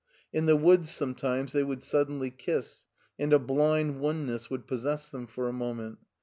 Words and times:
In 0.33 0.47
the 0.47 0.55
woods 0.55 0.89
sometimes 0.89 1.51
they 1.53 1.61
would 1.61 1.83
suddenly 1.83 2.31
Idss, 2.35 2.85
and 3.19 3.31
a 3.33 3.37
blind 3.37 3.99
oneness 3.99 4.49
would 4.49 4.65
possess 4.65 5.09
them 5.09 5.27
for 5.27 5.47
a 5.47 5.53
moment. 5.53 5.99